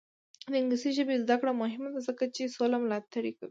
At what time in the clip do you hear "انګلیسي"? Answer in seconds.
0.61-0.89